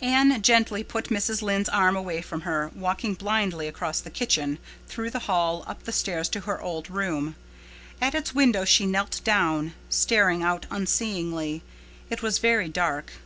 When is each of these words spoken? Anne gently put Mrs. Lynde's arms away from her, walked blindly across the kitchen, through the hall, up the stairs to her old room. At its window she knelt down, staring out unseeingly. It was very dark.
Anne 0.00 0.40
gently 0.40 0.82
put 0.82 1.10
Mrs. 1.10 1.42
Lynde's 1.42 1.68
arms 1.68 1.98
away 1.98 2.22
from 2.22 2.40
her, 2.48 2.70
walked 2.74 3.18
blindly 3.18 3.68
across 3.68 4.00
the 4.00 4.08
kitchen, 4.08 4.56
through 4.88 5.10
the 5.10 5.18
hall, 5.28 5.62
up 5.66 5.82
the 5.84 5.92
stairs 5.92 6.30
to 6.30 6.40
her 6.48 6.62
old 6.62 6.88
room. 6.88 7.36
At 8.00 8.14
its 8.14 8.34
window 8.34 8.64
she 8.64 8.86
knelt 8.86 9.20
down, 9.22 9.74
staring 9.90 10.42
out 10.42 10.64
unseeingly. 10.70 11.62
It 12.08 12.22
was 12.22 12.38
very 12.38 12.70
dark. 12.70 13.12